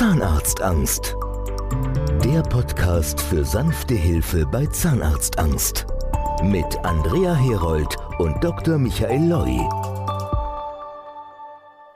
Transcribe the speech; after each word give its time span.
Zahnarztangst. 0.00 1.14
Der 2.24 2.40
Podcast 2.40 3.20
für 3.20 3.44
sanfte 3.44 3.94
Hilfe 3.94 4.46
bei 4.46 4.64
Zahnarztangst. 4.64 5.84
Mit 6.42 6.64
Andrea 6.84 7.34
Herold 7.34 7.94
und 8.18 8.42
Dr. 8.42 8.78
Michael 8.78 9.28
Loi. 9.28 9.58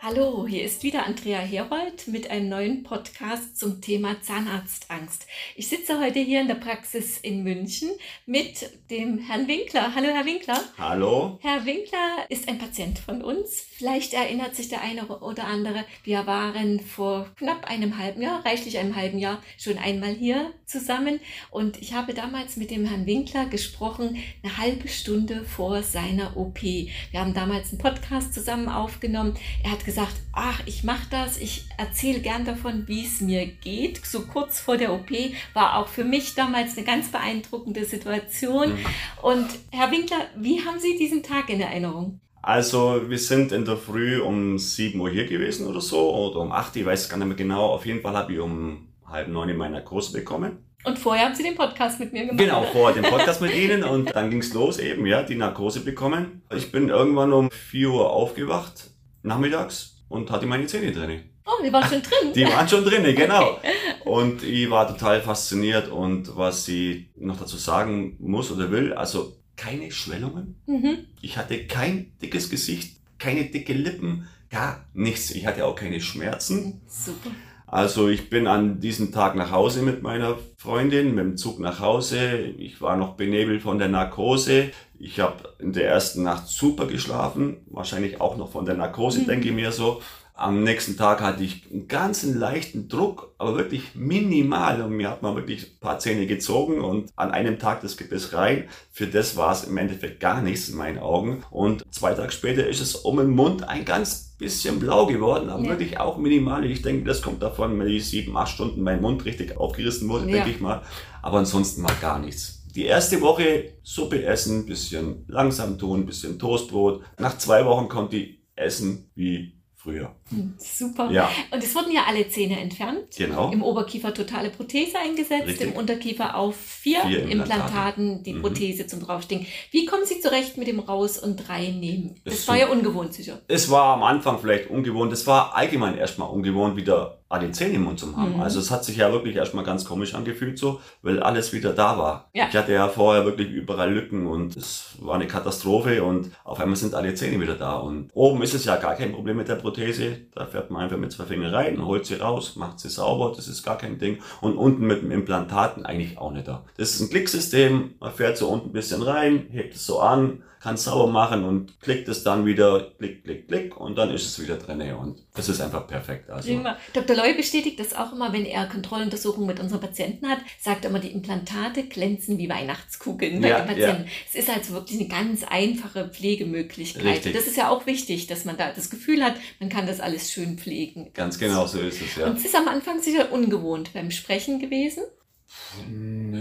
Hallo, 0.02 0.46
hier 0.46 0.64
ist 0.64 0.82
wieder 0.82 1.06
Andrea 1.06 1.38
Herold 1.38 1.83
mit 2.06 2.30
einem 2.30 2.48
neuen 2.48 2.82
Podcast 2.82 3.58
zum 3.58 3.80
Thema 3.80 4.20
Zahnarztangst. 4.20 5.26
Ich 5.56 5.68
sitze 5.68 5.98
heute 5.98 6.20
hier 6.20 6.42
in 6.42 6.46
der 6.46 6.54
Praxis 6.54 7.18
in 7.18 7.42
München 7.42 7.88
mit 8.26 8.70
dem 8.90 9.18
Herrn 9.18 9.48
Winkler. 9.48 9.94
Hallo, 9.94 10.08
Herr 10.08 10.24
Winkler. 10.24 10.60
Hallo. 10.78 11.38
Herr 11.42 11.64
Winkler 11.64 12.26
ist 12.28 12.48
ein 12.48 12.58
Patient 12.58 12.98
von 12.98 13.22
uns. 13.22 13.66
Vielleicht 13.76 14.12
erinnert 14.14 14.54
sich 14.54 14.68
der 14.68 14.82
eine 14.82 15.06
oder 15.06 15.46
andere. 15.46 15.84
Wir 16.04 16.26
waren 16.26 16.78
vor 16.78 17.26
knapp 17.36 17.68
einem 17.68 17.98
halben 17.98 18.22
Jahr, 18.22 18.44
reichlich 18.44 18.78
einem 18.78 18.94
halben 18.94 19.18
Jahr, 19.18 19.42
schon 19.58 19.78
einmal 19.78 20.12
hier 20.12 20.52
zusammen. 20.66 21.18
Und 21.50 21.80
ich 21.80 21.94
habe 21.94 22.14
damals 22.14 22.56
mit 22.56 22.70
dem 22.70 22.84
Herrn 22.84 23.06
Winkler 23.06 23.46
gesprochen, 23.46 24.16
eine 24.42 24.58
halbe 24.58 24.88
Stunde 24.88 25.44
vor 25.44 25.82
seiner 25.82 26.36
OP. 26.36 26.62
Wir 26.62 27.20
haben 27.20 27.34
damals 27.34 27.70
einen 27.70 27.78
Podcast 27.78 28.32
zusammen 28.32 28.68
aufgenommen. 28.68 29.36
Er 29.62 29.72
hat 29.72 29.84
gesagt, 29.84 29.94
gesagt, 29.94 30.20
ach, 30.32 30.60
ich 30.66 30.82
mache 30.82 31.06
das, 31.10 31.38
ich 31.38 31.66
erzähle 31.78 31.93
gern 32.02 32.44
davon, 32.44 32.84
wie 32.86 33.04
es 33.04 33.20
mir 33.20 33.46
geht. 33.46 34.04
So 34.04 34.22
kurz 34.22 34.60
vor 34.60 34.76
der 34.76 34.92
OP 34.92 35.10
war 35.52 35.78
auch 35.78 35.88
für 35.88 36.04
mich 36.04 36.34
damals 36.34 36.76
eine 36.76 36.86
ganz 36.86 37.08
beeindruckende 37.08 37.84
Situation. 37.84 38.70
Mhm. 38.70 38.86
Und 39.22 39.46
Herr 39.70 39.90
Winkler, 39.90 40.18
wie 40.36 40.64
haben 40.64 40.78
Sie 40.78 40.96
diesen 40.96 41.22
Tag 41.22 41.48
in 41.50 41.60
Erinnerung? 41.60 42.20
Also 42.42 43.08
wir 43.08 43.18
sind 43.18 43.52
in 43.52 43.64
der 43.64 43.78
Früh 43.78 44.20
um 44.20 44.58
7 44.58 45.00
Uhr 45.00 45.10
hier 45.10 45.26
gewesen 45.26 45.66
oder 45.66 45.80
so, 45.80 46.14
oder 46.14 46.40
um 46.40 46.52
8 46.52 46.76
Uhr, 46.76 46.80
ich 46.82 46.86
weiß 46.86 47.02
es 47.02 47.08
gar 47.08 47.16
nicht 47.16 47.26
mehr 47.26 47.36
genau. 47.36 47.66
Auf 47.68 47.86
jeden 47.86 48.02
Fall 48.02 48.14
habe 48.14 48.34
ich 48.34 48.38
um 48.38 48.88
halb 49.06 49.28
neun 49.28 49.56
meine 49.56 49.76
Narkose 49.76 50.12
bekommen. 50.12 50.58
Und 50.84 50.98
vorher 50.98 51.24
haben 51.24 51.34
Sie 51.34 51.42
den 51.42 51.54
Podcast 51.54 51.98
mit 51.98 52.12
mir 52.12 52.26
gemacht. 52.26 52.38
Genau, 52.38 52.62
vorher 52.64 53.00
den 53.00 53.10
Podcast 53.10 53.40
mit 53.40 53.54
Ihnen 53.54 53.82
und 53.82 54.14
dann 54.14 54.28
ging 54.28 54.40
es 54.40 54.52
los 54.52 54.78
eben, 54.78 55.06
ja, 55.06 55.22
die 55.22 55.36
Narkose 55.36 55.80
bekommen. 55.80 56.42
Ich 56.54 56.70
bin 56.70 56.90
irgendwann 56.90 57.32
um 57.32 57.50
4 57.50 57.88
Uhr 57.88 58.10
aufgewacht 58.10 58.90
nachmittags 59.22 60.04
und 60.08 60.30
hatte 60.30 60.44
meine 60.44 60.66
Zähne 60.66 60.92
drin. 60.92 61.22
Oh, 61.46 61.62
die 61.62 61.72
waren 61.72 61.88
schon 61.88 62.02
drin. 62.02 62.32
Die 62.34 62.44
waren 62.44 62.68
schon 62.68 62.84
drin, 62.84 63.02
genau. 63.16 63.52
Okay. 63.52 63.68
Und 64.04 64.42
ich 64.42 64.70
war 64.70 64.88
total 64.88 65.20
fasziniert 65.20 65.88
und 65.88 66.36
was 66.36 66.64
sie 66.64 67.08
noch 67.16 67.38
dazu 67.38 67.56
sagen 67.56 68.16
muss 68.18 68.50
oder 68.50 68.70
will, 68.70 68.92
also 68.94 69.36
keine 69.56 69.90
Schwellungen. 69.90 70.56
Mhm. 70.66 71.06
Ich 71.20 71.36
hatte 71.36 71.66
kein 71.66 72.12
dickes 72.20 72.50
Gesicht, 72.50 72.96
keine 73.18 73.44
dicke 73.44 73.74
Lippen, 73.74 74.26
gar 74.50 74.84
nichts. 74.94 75.30
Ich 75.30 75.46
hatte 75.46 75.66
auch 75.66 75.76
keine 75.76 76.00
Schmerzen. 76.00 76.80
Super. 76.86 77.30
Also 77.66 78.08
ich 78.08 78.30
bin 78.30 78.46
an 78.46 78.78
diesem 78.78 79.10
Tag 79.10 79.34
nach 79.34 79.50
Hause 79.50 79.82
mit 79.82 80.02
meiner 80.02 80.38
Freundin, 80.58 81.14
mit 81.14 81.24
dem 81.24 81.36
Zug 81.36 81.58
nach 81.60 81.80
Hause. 81.80 82.36
Ich 82.56 82.80
war 82.80 82.96
noch 82.96 83.16
benebelt 83.16 83.62
von 83.62 83.78
der 83.78 83.88
Narkose. 83.88 84.70
Ich 84.98 85.18
habe 85.18 85.54
in 85.58 85.72
der 85.72 85.88
ersten 85.88 86.22
Nacht 86.22 86.46
super 86.46 86.86
geschlafen, 86.86 87.56
wahrscheinlich 87.66 88.20
auch 88.20 88.36
noch 88.36 88.52
von 88.52 88.64
der 88.64 88.76
Narkose, 88.76 89.22
mhm. 89.22 89.26
denke 89.26 89.48
ich 89.48 89.54
mir 89.54 89.72
so. 89.72 90.00
Am 90.36 90.64
nächsten 90.64 90.96
Tag 90.96 91.20
hatte 91.20 91.44
ich 91.44 91.70
einen 91.70 91.86
ganzen 91.86 92.36
leichten 92.36 92.88
Druck, 92.88 93.32
aber 93.38 93.56
wirklich 93.56 93.94
minimal. 93.94 94.82
Und 94.82 94.96
mir 94.96 95.08
hat 95.08 95.22
man 95.22 95.36
wirklich 95.36 95.62
ein 95.62 95.78
paar 95.78 96.00
Zähne 96.00 96.26
gezogen 96.26 96.80
und 96.80 97.12
an 97.14 97.30
einem 97.30 97.60
Tag 97.60 97.82
das 97.82 97.96
Gebiss 97.96 98.32
rein. 98.32 98.64
Für 98.90 99.06
das 99.06 99.36
war 99.36 99.52
es 99.52 99.62
im 99.62 99.76
Endeffekt 99.76 100.18
gar 100.18 100.42
nichts 100.42 100.68
in 100.68 100.76
meinen 100.76 100.98
Augen. 100.98 101.44
Und 101.50 101.84
zwei 101.92 102.14
Tage 102.14 102.32
später 102.32 102.66
ist 102.66 102.80
es 102.80 102.96
um 102.96 103.18
den 103.18 103.30
Mund 103.30 103.68
ein 103.68 103.84
ganz 103.84 104.34
bisschen 104.36 104.80
blau 104.80 105.06
geworden, 105.06 105.50
aber 105.50 105.62
ja. 105.62 105.70
wirklich 105.70 106.00
auch 106.00 106.18
minimal. 106.18 106.64
Ich 106.64 106.82
denke, 106.82 107.04
das 107.04 107.22
kommt 107.22 107.40
davon, 107.40 107.78
wenn 107.78 107.86
ich 107.86 108.04
sieben, 108.04 108.36
acht 108.36 108.52
Stunden 108.52 108.82
mein 108.82 109.00
Mund 109.00 109.24
richtig 109.24 109.56
aufgerissen 109.56 110.08
wurde, 110.08 110.28
ja. 110.28 110.38
denke 110.38 110.50
ich 110.50 110.60
mal. 110.60 110.82
Aber 111.22 111.38
ansonsten 111.38 111.82
mal 111.82 111.94
gar 112.00 112.18
nichts. 112.18 112.64
Die 112.74 112.86
erste 112.86 113.20
Woche 113.20 113.74
Suppe 113.84 114.24
essen, 114.24 114.66
bisschen 114.66 115.24
langsam 115.28 115.78
tun, 115.78 116.06
bisschen 116.06 116.40
Toastbrot. 116.40 117.02
Nach 117.20 117.38
zwei 117.38 117.64
Wochen 117.66 117.88
konnte 117.88 118.16
ich 118.16 118.40
essen 118.56 119.10
wie 119.14 119.54
früher. 119.84 120.14
Super. 120.58 121.10
Ja. 121.10 121.30
Und 121.50 121.62
es 121.62 121.74
wurden 121.74 121.92
ja 121.92 122.04
alle 122.08 122.26
Zähne 122.28 122.58
entfernt. 122.58 123.16
Genau. 123.16 123.52
Im 123.52 123.62
Oberkiefer 123.62 124.14
totale 124.14 124.50
Prothese 124.50 124.98
eingesetzt, 124.98 125.46
Richtig. 125.46 125.68
im 125.68 125.72
Unterkiefer 125.74 126.36
auf 126.36 126.56
vier, 126.56 127.02
vier 127.02 127.28
Implantaten, 127.28 128.22
die 128.22 128.32
mhm. 128.32 128.42
Prothese 128.42 128.86
zum 128.86 129.00
draufstehen. 129.00 129.46
Wie 129.70 129.84
kommen 129.84 130.06
Sie 130.06 130.20
zurecht 130.20 130.56
mit 130.56 130.68
dem 130.68 130.80
Raus- 130.80 131.18
und 131.18 131.48
Reinnehmen? 131.48 132.16
Das 132.24 132.34
es 132.34 132.48
war 132.48 132.56
ja 132.56 132.68
ungewohnt 132.68 133.12
sicher. 133.12 133.42
Es 133.46 133.70
war 133.70 133.94
am 133.94 134.02
Anfang 134.02 134.38
vielleicht 134.38 134.70
ungewohnt. 134.70 135.12
Es 135.12 135.26
war 135.26 135.54
allgemein 135.54 135.98
erstmal 135.98 136.30
ungewohnt, 136.30 136.76
wieder 136.76 137.23
alle 137.34 137.50
Zähne 137.50 137.74
im 137.74 137.84
Mund 137.84 137.98
zu 137.98 138.16
haben. 138.16 138.36
Mhm. 138.36 138.40
Also 138.40 138.60
es 138.60 138.70
hat 138.70 138.84
sich 138.84 138.96
ja 138.96 139.12
wirklich 139.12 139.36
erstmal 139.36 139.64
ganz 139.64 139.84
komisch 139.84 140.14
angefühlt 140.14 140.58
so, 140.58 140.80
weil 141.02 141.20
alles 141.20 141.52
wieder 141.52 141.72
da 141.72 141.98
war. 141.98 142.30
Ja. 142.32 142.46
Ich 142.48 142.56
hatte 142.56 142.72
ja 142.72 142.88
vorher 142.88 143.24
wirklich 143.24 143.50
überall 143.50 143.92
Lücken 143.92 144.26
und 144.26 144.56
es 144.56 144.96
war 145.00 145.16
eine 145.16 145.26
Katastrophe 145.26 146.02
und 146.02 146.30
auf 146.44 146.60
einmal 146.60 146.76
sind 146.76 146.94
alle 146.94 147.14
Zähne 147.14 147.40
wieder 147.40 147.54
da. 147.54 147.74
Und 147.76 148.10
oben 148.14 148.42
ist 148.42 148.54
es 148.54 148.64
ja 148.64 148.76
gar 148.76 148.94
kein 148.94 149.12
Problem 149.12 149.36
mit 149.36 149.48
der 149.48 149.56
Prothese. 149.56 150.18
Da 150.34 150.46
fährt 150.46 150.70
man 150.70 150.82
einfach 150.82 150.96
mit 150.96 151.12
zwei 151.12 151.24
Fingern 151.24 151.54
rein, 151.54 151.84
holt 151.84 152.06
sie 152.06 152.14
raus, 152.14 152.56
macht 152.56 152.80
sie 152.80 152.88
sauber, 152.88 153.32
das 153.34 153.48
ist 153.48 153.62
gar 153.62 153.78
kein 153.78 153.98
Ding. 153.98 154.18
Und 154.40 154.56
unten 154.56 154.86
mit 154.86 155.02
dem 155.02 155.10
Implantaten 155.10 155.84
eigentlich 155.84 156.18
auch 156.18 156.32
nicht 156.32 156.48
da. 156.48 156.64
Das 156.76 156.90
ist 156.90 157.00
ein 157.00 157.10
Klicksystem, 157.10 157.94
man 158.00 158.12
fährt 158.12 158.38
so 158.38 158.48
unten 158.48 158.70
ein 158.70 158.72
bisschen 158.72 159.02
rein, 159.02 159.46
hebt 159.50 159.74
es 159.74 159.86
so 159.86 160.00
an, 160.00 160.42
kann 160.64 160.76
es 160.76 160.84
sauber 160.84 161.12
machen 161.12 161.44
und 161.44 161.78
klickt 161.82 162.08
es 162.08 162.24
dann 162.24 162.46
wieder, 162.46 162.90
klick, 162.96 163.22
klick, 163.22 163.48
klick 163.48 163.76
und 163.76 163.98
dann 163.98 164.08
ist 164.08 164.24
es 164.24 164.40
wieder 164.40 164.56
drin 164.56 164.80
und 164.94 165.18
das 165.34 165.50
ist 165.50 165.60
einfach 165.60 165.86
perfekt. 165.86 166.30
Also. 166.30 166.58
Dr. 166.94 167.16
Loy 167.16 167.34
bestätigt 167.34 167.78
das 167.78 167.94
auch 167.94 168.14
immer, 168.14 168.32
wenn 168.32 168.46
er 168.46 168.64
Kontrolluntersuchungen 168.64 169.46
mit 169.46 169.60
unseren 169.60 169.82
Patienten 169.82 170.26
hat, 170.26 170.38
sagt 170.58 170.86
er 170.86 170.90
immer, 170.90 171.00
die 171.00 171.12
Implantate 171.12 171.82
glänzen 171.82 172.38
wie 172.38 172.48
Weihnachtskugeln 172.48 173.42
bei 173.42 173.48
ja, 173.48 173.60
den 173.60 173.66
Patienten. 173.66 174.04
Ja. 174.04 174.10
Es 174.26 174.34
ist 174.36 174.48
also 174.48 174.72
wirklich 174.72 175.00
eine 175.00 175.08
ganz 175.10 175.44
einfache 175.44 176.08
Pflegemöglichkeit. 176.08 177.04
Richtig. 177.04 177.34
Das 177.34 177.46
ist 177.46 177.58
ja 177.58 177.68
auch 177.68 177.84
wichtig, 177.84 178.26
dass 178.26 178.46
man 178.46 178.56
da 178.56 178.72
das 178.72 178.88
Gefühl 178.88 179.22
hat, 179.22 179.34
man 179.60 179.68
kann 179.68 179.86
das 179.86 180.00
alles 180.00 180.32
schön 180.32 180.56
pflegen. 180.56 181.10
Ganz 181.12 181.38
genau 181.38 181.66
so 181.66 181.78
ist 181.78 182.00
es, 182.00 182.16
ja. 182.16 182.26
Und 182.26 182.38
es 182.38 182.44
ist 182.46 182.56
am 182.56 182.68
Anfang 182.68 183.02
sicher 183.02 183.30
ungewohnt 183.32 183.92
beim 183.92 184.10
Sprechen 184.10 184.60
gewesen. 184.60 185.02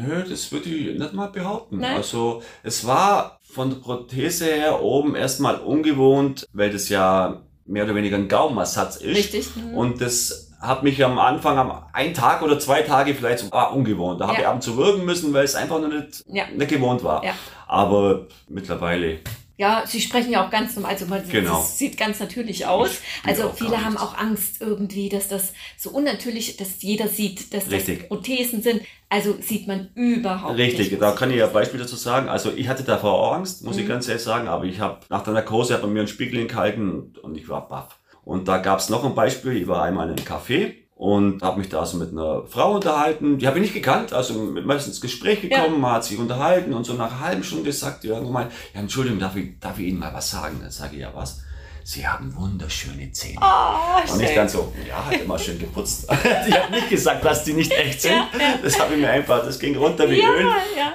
Nö, 0.07 0.23
das 0.27 0.51
würde 0.51 0.69
ich 0.69 0.97
nicht 0.97 1.13
mal 1.13 1.27
behaupten. 1.27 1.79
Nein? 1.79 1.97
Also 1.97 2.41
es 2.63 2.85
war 2.85 3.39
von 3.43 3.69
der 3.69 3.77
Prothese 3.77 4.45
her 4.45 4.81
oben 4.81 5.15
erstmal 5.15 5.55
ungewohnt, 5.55 6.47
weil 6.53 6.71
das 6.71 6.89
ja 6.89 7.41
mehr 7.65 7.85
oder 7.85 7.95
weniger 7.95 8.17
ein 8.17 8.27
Gaumenersatz 8.27 8.97
ist. 8.97 9.17
Richtig. 9.17 9.55
Mhm. 9.55 9.77
Und 9.77 10.01
das 10.01 10.51
hat 10.59 10.83
mich 10.83 11.03
am 11.03 11.19
Anfang, 11.19 11.57
am 11.57 11.83
ein 11.91 12.13
Tag 12.13 12.41
oder 12.41 12.57
zwei 12.57 12.81
Tage 12.81 13.13
vielleicht 13.13 13.39
so 13.39 13.47
ah, 13.51 13.65
ungewohnt. 13.65 14.21
Da 14.21 14.25
ja. 14.25 14.31
habe 14.31 14.41
ich 14.41 14.47
ab 14.47 14.55
und 14.55 14.63
zu 14.63 14.77
wirken 14.77 15.05
müssen, 15.05 15.33
weil 15.33 15.43
es 15.43 15.55
einfach 15.55 15.79
noch 15.81 15.89
nicht, 15.89 16.23
ja. 16.27 16.45
nicht 16.55 16.69
gewohnt 16.69 17.03
war. 17.03 17.23
Ja. 17.23 17.33
Aber 17.67 18.27
mittlerweile 18.47 19.19
ja, 19.55 19.83
sie 19.85 20.01
sprechen 20.01 20.31
ja 20.31 20.45
auch 20.45 20.49
ganz 20.49 20.75
normal, 20.75 20.93
also 20.93 21.05
man 21.05 21.27
genau. 21.29 21.61
sieht 21.61 21.97
ganz 21.97 22.19
natürlich 22.19 22.65
aus. 22.65 23.01
Also 23.23 23.51
viele 23.55 23.83
haben 23.85 23.97
auch 23.97 24.17
Angst 24.17 24.61
irgendwie, 24.61 25.09
dass 25.09 25.27
das 25.27 25.53
so 25.77 25.91
unnatürlich, 25.91 26.57
dass 26.57 26.81
jeder 26.81 27.07
sieht, 27.07 27.53
dass 27.53 27.69
Richtig. 27.69 27.99
das 27.99 28.07
Prothesen 28.07 28.63
sind. 28.63 28.81
Also 29.09 29.35
sieht 29.39 29.67
man 29.67 29.89
überhaupt 29.93 30.57
Richtig, 30.57 30.79
nicht. 30.79 30.79
Richtig, 30.79 30.99
da 30.99 31.11
kann 31.11 31.29
ich 31.29 31.37
ja 31.37 31.45
Beispiel 31.47 31.79
dazu 31.79 31.95
sagen. 31.95 32.29
Also 32.29 32.51
ich 32.55 32.67
hatte 32.67 32.83
davor 32.83 33.13
auch 33.13 33.33
Angst, 33.33 33.63
muss 33.63 33.75
mhm. 33.75 33.83
ich 33.83 33.87
ganz 33.87 34.07
ehrlich 34.07 34.23
sagen, 34.23 34.47
aber 34.47 34.65
ich 34.65 34.79
habe 34.79 35.01
nach 35.09 35.23
der 35.23 35.33
Narkose 35.33 35.75
hat 35.75 35.83
man 35.83 35.93
mir 35.93 35.99
einen 35.99 36.07
Spiegel 36.07 36.47
gehalten 36.47 37.13
und 37.21 37.37
ich 37.37 37.47
war 37.47 37.67
baff. 37.67 37.99
Und 38.23 38.47
da 38.47 38.57
gab 38.57 38.79
es 38.79 38.89
noch 38.89 39.03
ein 39.03 39.13
Beispiel, 39.13 39.55
ich 39.55 39.67
war 39.67 39.83
einmal 39.83 40.09
in 40.09 40.15
einem 40.15 40.25
Café 40.25 40.82
und 40.95 41.41
habe 41.41 41.59
mich 41.59 41.69
da 41.69 41.85
so 41.85 41.97
mit 41.97 42.11
einer 42.11 42.45
Frau 42.47 42.75
unterhalten. 42.75 43.37
Die 43.37 43.47
habe 43.47 43.57
ich 43.57 43.63
nicht 43.63 43.73
gekannt, 43.73 44.13
also 44.13 44.35
mit 44.35 44.65
meistens 44.65 44.95
ins 44.95 45.01
Gespräch 45.01 45.41
gekommen, 45.41 45.73
ja. 45.73 45.79
man 45.79 45.91
hat 45.93 46.03
sich 46.03 46.17
unterhalten 46.17 46.73
und 46.73 46.85
so 46.85 46.93
nach 46.93 47.11
einer 47.11 47.19
halben 47.21 47.43
Stunde 47.43 47.71
sagt 47.71 48.03
die 48.03 48.07
irgendwann 48.07 48.33
mal, 48.33 48.49
ja 48.73 48.79
Entschuldigung, 48.79 49.19
darf 49.19 49.35
ich, 49.35 49.59
darf 49.59 49.79
ich 49.79 49.87
Ihnen 49.87 49.99
mal 49.99 50.13
was 50.13 50.29
sagen? 50.29 50.59
Dann 50.61 50.71
sage 50.71 50.95
ich, 50.95 51.01
ja 51.01 51.11
was? 51.13 51.41
Sie 51.85 52.07
haben 52.07 52.33
wunderschöne 52.35 53.11
Zähne. 53.11 53.39
Oh, 53.41 54.13
und 54.13 54.21
ich 54.21 54.33
dann 54.33 54.47
so, 54.47 54.73
ja, 54.87 55.05
hat 55.05 55.21
immer 55.21 55.37
schön 55.37 55.59
geputzt. 55.59 56.07
ich 56.47 56.57
habe 56.57 56.71
nicht 56.71 56.89
gesagt, 56.89 57.25
dass 57.25 57.43
die 57.43 57.53
nicht 57.53 57.71
echt 57.71 58.01
sind. 58.01 58.13
Ja, 58.13 58.29
ja. 58.39 58.59
Das 58.63 58.79
habe 58.79 58.93
ich 58.93 59.01
mir 59.01 59.09
einfach, 59.09 59.43
das 59.43 59.59
ging 59.59 59.75
runter 59.75 60.09
wie 60.09 60.21
ja, 60.21 60.29
Öl. 60.29 60.47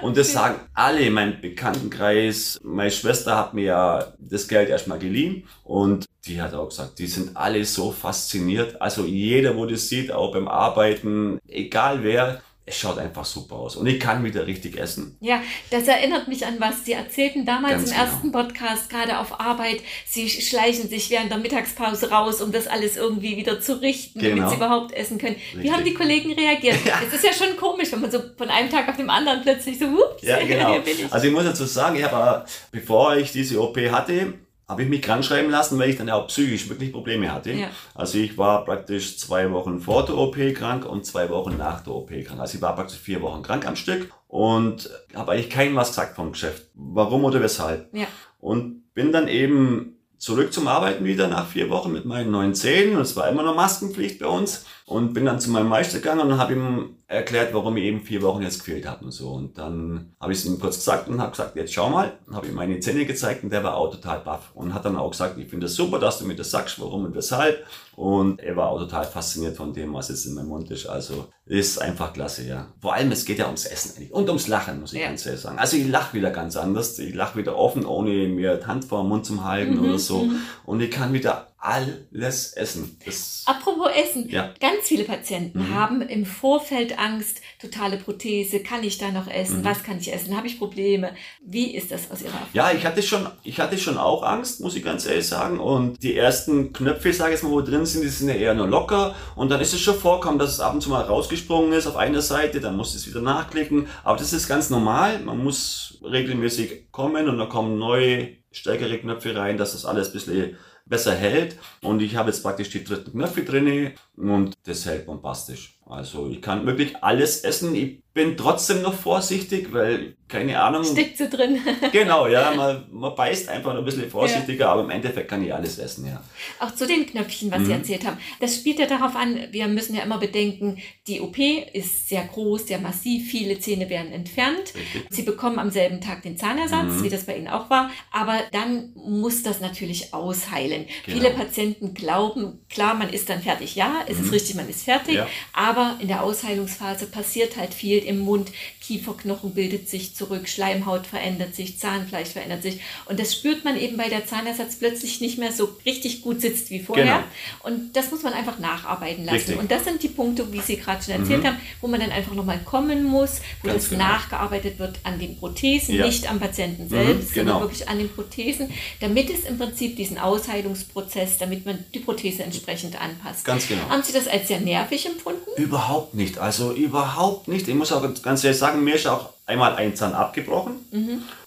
und 0.03 0.17
das 0.17 0.33
sagen 0.33 0.61
alle 0.73 1.01
in 1.01 1.13
meinem 1.13 1.41
Bekanntenkreis. 1.41 2.59
Meine 2.63 2.91
Schwester 2.91 3.37
hat 3.37 3.53
mir 3.53 3.65
ja 3.65 4.13
das 4.19 4.49
Geld 4.49 4.71
erstmal 4.71 4.99
geliehen 4.99 5.47
und 5.65 6.07
die 6.27 6.41
hat 6.41 6.55
auch 6.55 6.69
gesagt, 6.69 6.99
die 6.99 7.07
sind 7.07 7.37
alle 7.37 7.65
so 7.65 7.93
fasziniert. 7.93 8.81
Also 8.81 9.05
jeder, 9.05 9.57
wo 9.57 9.67
das 9.67 9.89
sieht, 9.89 10.11
auch 10.13 10.33
beim 10.33 10.49
Arbeiten, 10.49 11.39
egal 11.49 12.03
wer, 12.03 12.41
es 12.69 12.79
schaut 12.79 12.99
einfach 12.99 13.25
super 13.25 13.57
aus 13.57 13.77
und 13.77 13.87
ich 13.87 13.99
kann 13.99 14.25
wieder 14.25 14.47
richtig 14.47 14.77
essen. 14.79 15.17
Ja, 15.21 15.43
das 15.71 15.89
erinnert 15.89 16.29
mich 16.29 16.47
an 16.47 16.57
was 16.59 16.85
Sie 16.85 16.93
erzählten 16.93 17.45
damals 17.45 17.73
Ganz 17.73 17.91
im 17.91 17.97
genau. 17.97 18.05
ersten 18.05 18.33
Podcast, 18.33 18.91
gerade 18.91 19.19
auf 19.19 19.41
Arbeit. 19.41 19.81
Sie 20.07 20.29
schleichen 20.29 20.89
sich 20.89 21.11
während 21.11 21.31
der 21.31 21.39
Mittagspause 21.39 22.11
raus, 22.11 22.41
um 22.41 22.53
das 22.53 22.67
alles 22.67 22.97
irgendwie 22.97 23.37
wieder 23.37 23.61
zu 23.61 23.81
richten, 23.81 24.21
genau. 24.21 24.37
damit 24.37 24.51
Sie 24.51 24.57
überhaupt 24.57 24.93
essen 24.93 25.19
können. 25.19 25.37
Richtig. 25.37 25.63
Wie 25.63 25.73
haben 25.73 25.85
die 25.85 25.95
Kollegen 25.95 26.33
reagiert? 26.33 26.77
Ja. 26.89 27.01
Es 27.07 27.13
ist 27.13 27.25
ja 27.25 27.33
schon 27.33 27.55
komisch, 27.57 27.93
wenn 27.93 28.01
man 28.01 28.11
so 28.11 28.19
von 28.37 28.49
einem 28.49 28.71
Tag 28.71 28.89
auf 28.89 28.97
den 28.97 29.11
anderen 29.11 29.43
plötzlich 29.43 29.79
so, 29.79 29.87
ups, 29.87 30.23
ja, 30.23 30.39
genau. 30.47 30.73
hier 30.73 30.81
bin 30.81 30.95
ich. 30.95 31.13
Also 31.13 31.27
ich 31.27 31.33
muss 31.33 31.45
dazu 31.45 31.65
sagen, 31.65 31.97
ich 31.97 32.05
habe, 32.05 32.47
bevor 32.71 33.17
ich 33.17 33.33
diese 33.33 33.61
OP 33.61 33.77
hatte, 33.91 34.35
habe 34.69 34.83
ich 34.83 34.89
mich 34.89 35.01
krank 35.01 35.25
schreiben 35.25 35.51
lassen, 35.51 35.79
weil 35.79 35.91
ich 35.91 35.97
dann 35.97 36.11
auch 36.11 36.27
psychisch 36.27 36.69
wirklich 36.69 36.93
Probleme 36.93 37.33
hatte. 37.33 37.53
Ja. 37.53 37.71
Also 37.95 38.19
ich 38.19 38.37
war 38.37 38.65
praktisch 38.65 39.19
zwei 39.19 39.51
Wochen 39.51 39.81
vor 39.81 40.05
der 40.05 40.17
OP 40.17 40.37
krank 40.55 40.85
und 40.85 41.07
zwei 41.07 41.31
Wochen 41.31 41.57
nach 41.57 41.81
der 41.81 41.95
OP 41.95 42.11
krank. 42.11 42.39
Also 42.39 42.57
ich 42.57 42.63
war 42.63 42.75
praktisch 42.75 42.99
vier 42.99 43.23
Wochen 43.23 43.43
krank 43.43 43.67
am 43.67 43.77
Stück 43.77 44.13
und 44.27 44.91
habe 45.15 45.33
eigentlich 45.33 45.51
keinem 45.51 45.77
was 45.77 45.89
gesagt 45.89 46.17
vom 46.17 46.33
Geschäft. 46.33 46.69
Warum 46.75 47.25
oder 47.25 47.41
weshalb. 47.41 47.93
Ja. 47.95 48.07
Und 48.41 48.93
bin 48.93 49.11
dann 49.11 49.27
eben 49.27 49.98
zurück 50.19 50.53
zum 50.53 50.69
Arbeiten 50.69 51.05
wieder 51.05 51.29
nach 51.29 51.47
vier 51.47 51.71
Wochen 51.71 51.93
mit 51.93 52.05
meinen 52.05 52.31
neuen 52.31 52.55
Zähnen. 52.55 52.97
Und 52.97 53.03
es 53.03 53.17
war 53.17 53.29
immer 53.29 53.43
noch 53.43 53.55
Maskenpflicht 53.55 54.19
bei 54.19 54.27
uns. 54.27 54.67
Und 54.85 55.13
bin 55.15 55.25
dann 55.25 55.41
zu 55.41 55.51
meinem 55.51 55.69
Meister 55.69 55.99
gegangen 55.99 56.21
und 56.21 56.39
habe 56.39 56.55
ihm 56.55 56.97
erklärt, 57.07 57.53
warum 57.55 57.77
ich 57.77 57.85
eben 57.85 58.01
vier 58.01 58.23
Wochen 58.23 58.43
jetzt 58.43 58.61
gefehlt 58.61 58.87
habe 58.87 59.05
und 59.05 59.13
so. 59.13 59.31
Und 59.31 59.59
dann 59.59 60.15
habe 60.21 60.33
ich 60.33 60.39
es 60.39 60.47
ihm 60.47 60.59
kurz 60.59 60.77
gesagt 60.77 61.09
und 61.09 61.21
habe 61.21 61.31
gesagt, 61.31 61.57
jetzt 61.57 61.73
schau 61.73 61.91
mal. 61.91 62.19
Habe 62.33 62.49
ihm 62.49 62.55
meine 62.55 62.81
Zähne 62.81 63.05
gezeigt 63.07 63.45
und 63.45 63.51
der 63.51 63.63
war 63.65 63.77
auch 63.77 63.91
total 63.91 64.21
baff. 64.21 64.51
Und 64.55 64.75
hat 64.75 64.85
dann 64.85 64.97
auch 64.97 65.11
gesagt, 65.11 65.39
ich 65.39 65.49
finde 65.49 65.67
es 65.67 65.73
das 65.73 65.77
super, 65.77 65.99
dass 65.99 66.19
du 66.19 66.27
mir 66.27 66.37
das 66.37 66.51
sagst, 66.51 66.81
warum 66.81 67.05
und 67.05 67.15
weshalb. 67.15 67.65
Und 67.99 68.39
er 68.41 68.55
war 68.55 68.69
auch 68.69 68.79
total 68.79 69.05
fasziniert 69.05 69.57
von 69.57 69.73
dem, 69.73 69.93
was 69.93 70.09
jetzt 70.09 70.25
in 70.25 70.35
meinem 70.35 70.47
Mund 70.47 70.71
ist. 70.71 70.87
Also 70.87 71.27
ist 71.47 71.83
einfach 71.83 72.13
klasse, 72.13 72.47
ja. 72.47 72.69
Vor 72.81 72.95
allem, 72.95 73.11
es 73.11 73.25
geht 73.25 73.39
ja 73.41 73.47
ums 73.47 73.65
Essen 73.65 73.97
eigentlich. 73.97 74.13
Und 74.13 74.29
ums 74.29 74.47
Lachen, 74.47 74.79
muss 74.81 74.93
ich 74.93 75.01
Ja. 75.01 75.09
ganz 75.09 75.27
ehrlich 75.27 75.41
sagen. 75.41 75.59
Also 75.59 75.77
ich 75.77 75.89
lache 75.89 76.15
wieder 76.15 76.31
ganz 76.31 76.57
anders. 76.57 76.97
Ich 77.01 77.13
lache 77.13 77.37
wieder 77.37 77.57
offen, 77.57 77.85
ohne 77.85 78.29
mir 78.29 78.55
die 78.55 78.67
Hand 78.67 78.85
vor 78.85 79.03
den 79.03 79.09
Mund 79.09 79.27
zu 79.27 79.43
halten 79.43 79.79
Mhm, 79.79 79.85
oder 79.85 79.99
so. 79.99 80.23
mhm. 80.23 80.37
Und 80.65 80.81
ich 80.81 80.93
kann 80.93 81.13
wieder 81.13 81.48
alles 81.61 82.53
essen. 82.53 82.97
Das, 83.05 83.43
Apropos 83.47 83.89
Essen. 83.95 84.29
Ja. 84.29 84.55
Ganz 84.61 84.85
viele 84.87 85.03
Patienten 85.05 85.59
Mhm. 85.59 85.75
haben 85.75 86.03
im 86.03 86.25
Vorfeld 86.25 86.99
Angst, 86.99 87.41
totale 87.61 87.97
Prothese, 87.97 88.61
kann 88.61 88.85
ich 88.85 88.99
da 88.99 89.11
noch 89.11 89.27
essen? 89.27 89.61
Mhm. 89.61 89.65
Was 89.65 89.83
kann 89.83 89.99
ich 89.99 90.13
essen? 90.13 90.37
Habe 90.37 90.47
ich 90.47 90.59
Probleme? 90.59 91.11
Wie 91.45 91.75
ist 91.75 91.91
das 91.91 92.11
aus 92.13 92.21
Ihrer 92.21 92.29
Erfahrung? 92.35 92.49
Ja, 92.53 92.71
ich 92.71 92.87
hatte 92.87 93.03
schon, 93.03 93.27
ich 93.43 93.59
hatte 93.59 93.77
schon 93.77 93.99
auch 93.99 94.23
Angst, 94.23 94.61
muss 94.61 94.77
ich 94.77 94.85
ganz 94.85 95.05
ehrlich 95.07 95.27
sagen. 95.27 95.59
Und 95.59 96.01
die 96.03 96.17
ersten 96.17 96.73
Knöpfe, 96.73 97.13
sage 97.13 97.31
ich 97.31 97.41
jetzt 97.41 97.43
mal, 97.43 97.51
wo 97.51 97.61
drin 97.61 97.85
sind, 97.87 98.03
die 98.03 98.09
sind 98.09 98.29
ja 98.29 98.35
eher 98.37 98.55
nur 98.55 98.69
locker. 98.69 99.17
Und 99.35 99.51
dann 99.51 99.61
ist 99.61 99.75
es 99.75 99.81
schon 99.81 99.99
vorkommen, 99.99 100.39
dass 100.39 100.53
es 100.53 100.61
ab 100.61 100.75
und 100.75 100.81
zu 100.81 100.91
mal 100.91 101.03
rausgesprungen 101.03 101.73
ist 101.73 101.89
auf 101.89 101.97
einer 101.97 102.23
Seite, 102.23 102.61
dann 102.61 102.77
musst 102.77 102.95
du 102.95 102.99
es 102.99 103.09
wieder 103.09 103.21
nachklicken. 103.21 103.89
Aber 104.05 104.17
das 104.17 104.33
ist 104.33 104.47
ganz 104.47 104.71
normal. 104.71 105.19
Man 105.21 105.43
muss 105.43 105.99
regelmäßig 106.05 106.93
kommen 106.93 107.29
und 107.29 107.39
dann 107.39 107.49
kommen 107.49 107.79
neue, 107.79 108.29
stärkere 108.53 108.99
Knöpfe 108.99 109.35
rein, 109.35 109.59
dass 109.59 109.73
das 109.73 109.85
alles 109.85 110.09
ein 110.09 110.13
bisschen 110.13 110.57
besser 110.89 111.15
hält. 111.15 111.57
Und 111.83 112.01
ich 112.01 112.17
habe 112.17 112.31
jetzt 112.31 112.43
praktisch 112.43 112.71
die 112.71 112.85
dritten 112.85 113.13
Knöpfe 113.13 113.45
drinne 113.45 113.93
und 114.17 114.55
das 114.65 114.87
hält 114.87 115.07
bombastisch. 115.07 115.78
Also 115.89 116.29
ich 116.31 116.43
kann 116.43 116.67
wirklich 116.67 117.03
alles 117.03 117.41
essen. 117.45 117.75
Ich 117.75 118.01
bin 118.13 118.37
trotzdem 118.37 118.83
noch 118.83 118.95
vorsichtig, 118.95 119.73
weil, 119.73 120.17
keine 120.27 120.61
Ahnung, 120.61 120.83
Steckt 120.85 121.17
sie 121.19 121.29
drin? 121.29 121.61
Genau, 121.93 122.27
ja, 122.27 122.53
man, 122.55 122.85
man 122.91 123.15
beißt 123.15 123.49
einfach 123.49 123.73
noch 123.73 123.79
ein 123.79 123.85
bisschen 123.85 124.11
vorsichtiger, 124.11 124.71
aber 124.71 124.83
im 124.83 124.91
Endeffekt 124.91 125.29
kann 125.29 125.45
ich 125.45 125.55
alles 125.55 125.79
essen, 125.79 126.07
ja. 126.07 126.21
Auch 126.59 126.75
zu 126.75 126.85
den 126.87 127.07
Knöpfchen, 127.07 127.51
was 127.53 127.61
Sie 127.61 127.67
Mhm. 127.67 127.71
erzählt 127.79 128.05
haben. 128.05 128.19
Das 128.41 128.57
spielt 128.57 128.81
ja 128.81 128.87
darauf 128.87 129.15
an, 129.15 129.39
wir 129.53 129.69
müssen 129.69 129.95
ja 129.95 130.03
immer 130.03 130.19
bedenken, 130.19 130.79
die 131.07 131.21
OP 131.21 131.39
ist 131.73 132.09
sehr 132.09 132.25
groß, 132.25 132.67
sehr 132.67 132.81
massiv, 132.81 133.31
viele 133.31 133.61
Zähne 133.61 133.89
werden 133.89 134.11
entfernt. 134.13 134.75
Richtig. 134.75 135.05
Sie 135.11 135.23
bekommen 135.23 135.61
am 135.61 135.71
selben 135.71 136.01
Tag 136.01 136.23
den 136.23 136.37
Zahnersatz, 136.37 136.95
Mhm. 136.99 137.05
wie 137.05 137.11
das 137.11 137.25
bei 137.25 137.37
Ihnen 137.37 137.49
auch 137.49 137.71
war, 137.71 137.91
aber 138.11 138.41
dann 138.51 138.91
muss 138.97 139.45
das 139.45 139.61
natürlich 139.61 140.13
ausheilen. 140.13 140.87
Genau. 141.07 141.19
Viele 141.19 141.31
Patienten 141.35 141.95
glauben, 141.95 142.65
klar, 142.69 142.95
man 142.95 143.11
ist 143.11 143.31
dann 143.31 143.43
fertig. 143.43 143.77
Ja, 143.77 144.01
es 144.09 144.19
ist 144.19 144.27
Mhm. 144.27 144.31
richtig, 144.33 144.57
man 144.57 144.69
ist 144.69 144.83
fertig, 144.83 145.15
Ja. 145.15 145.29
aber 145.53 145.78
in 146.01 146.09
der 146.09 146.23
Ausheilungsphase 146.23 147.07
passiert 147.07 147.57
halt 147.57 147.75
viel 147.75 147.99
im 147.99 148.19
Mund. 148.21 148.51
Kieferknochen 148.81 149.53
bildet 149.55 149.89
sich 149.89 150.15
zurück, 150.15 150.49
Schleimhaut 150.49 151.07
verändert 151.07 151.55
sich, 151.55 151.79
Zahnfleisch 151.79 152.31
verändert 152.31 152.63
sich 152.63 152.81
und 153.07 153.21
das 153.21 153.35
spürt 153.35 153.65
man 153.65 153.79
eben, 153.79 153.99
weil 153.99 154.09
der 154.11 154.27
Zahnersatz 154.27 154.77
plötzlich 154.77 155.21
nicht 155.21 155.39
mehr 155.39 155.53
so 155.53 155.77
richtig 155.85 156.23
gut 156.23 156.41
sitzt 156.41 156.71
wie 156.71 156.81
vorher. 156.81 157.05
Genau. 157.05 157.25
Und 157.63 157.95
das 157.97 158.11
muss 158.11 158.23
man 158.23 158.33
einfach 158.33 158.59
nacharbeiten 158.59 159.25
lassen. 159.25 159.37
Richtig. 159.37 159.59
Und 159.59 159.71
das 159.71 159.85
sind 159.85 160.03
die 160.03 160.09
Punkte, 160.09 160.51
wie 160.53 160.61
Sie 160.61 160.77
gerade 160.77 161.03
schon 161.03 161.15
erzählt 161.15 161.43
Mhm. 161.43 161.47
haben, 161.49 161.57
wo 161.81 161.89
man 161.89 162.01
dann 162.01 162.11
einfach 162.13 162.35
nochmal 162.35 162.61
kommen 162.65 163.05
muss, 163.05 163.41
wo 163.63 163.69
Ganz 163.69 163.83
das 163.85 163.91
genau. 163.91 164.05
nachgearbeitet 164.05 164.79
wird 164.79 164.99
an 165.05 165.19
den 165.19 165.37
Prothesen, 165.39 165.95
Ja. 165.97 166.07
nicht 166.07 166.29
am 166.31 166.41
Patienten 166.41 166.89
selbst, 166.89 167.35
genau. 167.35 167.53
sondern 167.53 167.69
wirklich 167.71 167.89
an 167.89 167.99
den 167.99 168.09
Prothesen, 168.09 168.73
damit 169.01 169.31
es 169.31 169.45
im 169.45 169.59
Prinzip 169.59 169.97
diesen 169.97 170.19
Ausheilungsprozess, 170.19 171.39
damit 171.39 171.67
man 171.67 171.85
die 171.95 172.01
Prothese 172.01 172.43
entsprechend 172.43 173.01
anpasst. 173.01 173.45
Ganz 173.45 173.69
genau. 173.69 173.89
Haben 173.89 174.03
Sie 174.03 174.13
das 174.13 174.27
als 174.29 174.49
sehr 174.49 174.61
nervig 174.61 175.07
empfunden? 175.07 175.41
Überhaupt 175.69 176.15
nicht, 176.15 176.39
also 176.39 176.73
überhaupt 176.73 177.49
nicht. 177.49 177.69
Ich 177.69 177.75
muss 177.75 177.93
auch 177.93 178.03
ganz 178.23 178.43
ehrlich 178.45 178.59
sagen, 178.59 178.85
mir 178.85 178.95
ist 178.95 179.07
auch 179.07 179.31
einmal 179.47 179.75
ein 179.77 179.95
Zahn 179.97 180.15
abgebrochen 180.15 180.77